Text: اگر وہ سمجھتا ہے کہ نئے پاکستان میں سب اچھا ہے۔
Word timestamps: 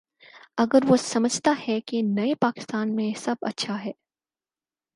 اگر 0.57 0.79
وہ 0.87 0.95
سمجھتا 0.97 1.53
ہے 1.67 1.79
کہ 1.81 2.01
نئے 2.01 2.33
پاکستان 2.35 2.95
میں 2.95 3.11
سب 3.17 3.35
اچھا 3.41 3.85
ہے۔ 3.85 3.91